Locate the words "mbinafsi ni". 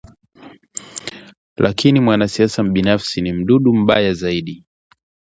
2.63-3.33